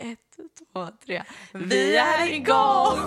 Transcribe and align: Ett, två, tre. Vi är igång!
Ett, 0.00 0.18
två, 0.72 0.86
tre. 1.06 1.22
Vi 1.52 1.96
är 1.96 2.32
igång! 2.32 2.98